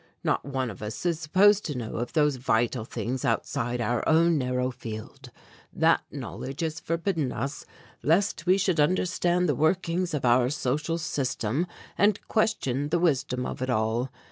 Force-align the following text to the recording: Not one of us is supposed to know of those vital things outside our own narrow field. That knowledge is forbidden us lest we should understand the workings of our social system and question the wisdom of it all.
Not 0.23 0.43
one 0.43 0.71
of 0.71 0.81
us 0.81 1.05
is 1.05 1.19
supposed 1.19 1.63
to 1.65 1.77
know 1.77 1.97
of 1.97 2.13
those 2.13 2.37
vital 2.37 2.85
things 2.85 3.23
outside 3.23 3.79
our 3.79 4.01
own 4.09 4.35
narrow 4.35 4.71
field. 4.71 5.29
That 5.71 6.01
knowledge 6.09 6.63
is 6.63 6.79
forbidden 6.79 7.31
us 7.31 7.67
lest 8.01 8.47
we 8.47 8.57
should 8.57 8.79
understand 8.79 9.47
the 9.47 9.53
workings 9.53 10.15
of 10.15 10.25
our 10.25 10.49
social 10.49 10.97
system 10.97 11.67
and 11.99 12.19
question 12.27 12.89
the 12.89 12.97
wisdom 12.97 13.45
of 13.45 13.61
it 13.61 13.69
all. 13.69 14.09